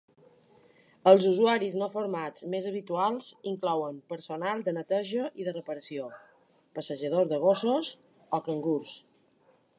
Els 1.09 1.25
usuaris 1.31 1.75
no 1.81 1.89
formats 1.95 2.45
més 2.53 2.69
habituals 2.69 3.27
inclouen 3.53 4.01
personal 4.15 4.65
de 4.69 4.75
neteja 4.79 5.29
i 5.43 5.47
de 5.51 5.55
reparació, 5.61 6.09
passejadors 6.81 7.33
de 7.35 7.41
gossos 7.47 7.93
o 8.41 8.43
cangurs. 8.51 8.99